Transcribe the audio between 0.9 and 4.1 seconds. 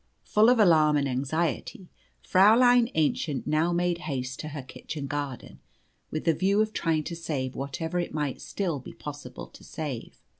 and anxiety, Fräulein Aennchen now made